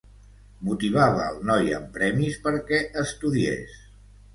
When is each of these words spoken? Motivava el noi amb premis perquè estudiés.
Motivava 0.69 1.27
el 1.33 1.39
noi 1.51 1.71
amb 1.79 1.95
premis 2.01 2.43
perquè 2.49 2.85
estudiés. 3.07 3.83